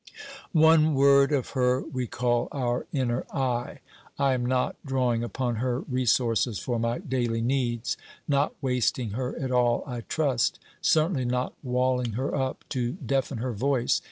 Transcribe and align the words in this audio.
'One 0.51 0.95
word 0.95 1.31
of 1.31 1.51
her 1.51 1.79
we 1.83 2.07
call 2.07 2.47
our 2.51 2.87
inner 2.91 3.23
I. 3.31 3.81
I 4.17 4.33
am 4.33 4.43
not 4.47 4.75
drawing 4.83 5.23
upon 5.23 5.57
her 5.57 5.81
resources 5.81 6.57
for 6.57 6.79
my 6.79 6.97
daily 6.97 7.39
needs; 7.43 7.97
not 8.27 8.53
wasting 8.63 9.11
her 9.11 9.37
at 9.39 9.51
all, 9.51 9.83
I 9.85 10.01
trust; 10.01 10.57
certainly 10.81 11.25
not 11.25 11.53
walling 11.61 12.13
her 12.13 12.33
up, 12.33 12.65
to 12.69 12.93
deafen 12.93 13.37
her 13.37 13.53
voice. 13.53 13.99